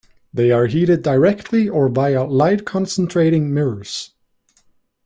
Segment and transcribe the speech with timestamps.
[0.33, 4.15] They are heated directly or via light-concentrating mirrors.